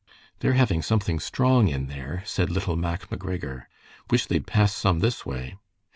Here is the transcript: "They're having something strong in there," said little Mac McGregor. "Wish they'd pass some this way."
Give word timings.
"They're 0.39 0.53
having 0.53 0.81
something 0.81 1.19
strong 1.19 1.67
in 1.67 1.85
there," 1.85 2.23
said 2.25 2.49
little 2.49 2.75
Mac 2.75 3.11
McGregor. 3.11 3.65
"Wish 4.09 4.25
they'd 4.25 4.47
pass 4.47 4.73
some 4.73 4.97
this 4.97 5.27
way." 5.27 5.57